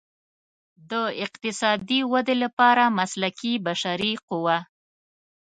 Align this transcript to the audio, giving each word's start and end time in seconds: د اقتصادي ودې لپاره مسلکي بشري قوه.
د 0.91 0.93
اقتصادي 1.25 1.99
ودې 2.11 2.35
لپاره 2.43 2.83
مسلکي 2.99 3.53
بشري 3.67 4.13
قوه. 4.27 4.57